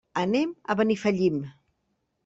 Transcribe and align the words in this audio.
Anem 0.21 0.55
a 0.73 0.77
Benifallim. 0.81 1.41